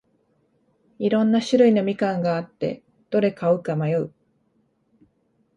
[0.97, 4.13] いろんな種類のみかんがあって、どれ買うか悩む